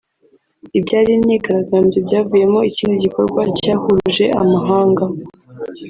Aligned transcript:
Ibyari 0.77 1.09
imyigaragambyo 1.17 1.97
byavuyemo 2.07 2.59
ikindi 2.69 2.95
gikorwa 3.03 3.41
cyahuruje 3.57 4.25
amahanga 4.41 5.03